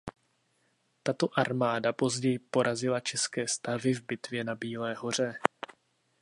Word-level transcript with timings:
Tato 1.03 1.39
armáda 1.39 1.93
později 1.93 2.39
porazila 2.39 2.99
české 2.99 3.47
stavy 3.47 3.93
v 3.93 4.01
bitvě 4.01 4.43
na 4.43 4.55
Bílé 4.55 4.93
hoře. 4.93 5.39